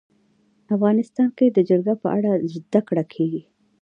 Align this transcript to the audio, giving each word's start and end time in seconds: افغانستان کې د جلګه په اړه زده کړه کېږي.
افغانستان 0.75 1.29
کې 1.37 1.45
د 1.49 1.57
جلګه 1.69 1.93
په 2.01 2.07
اړه 2.17 2.31
زده 2.53 2.79
کړه 2.87 3.03
کېږي. 3.13 3.41